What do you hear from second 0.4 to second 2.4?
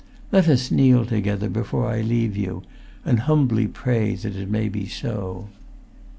us kneel together before I leave